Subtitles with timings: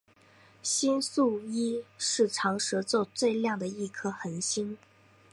[0.63, 4.75] 星宿一是长蛇座最亮的一颗恒星。